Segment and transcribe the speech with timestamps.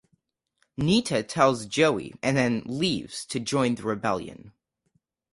[0.77, 4.51] Nita tells Joey and then leaves to join the rebellion.